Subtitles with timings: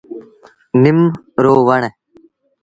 [0.83, 0.99] نم
[1.43, 1.81] رو وڻ۔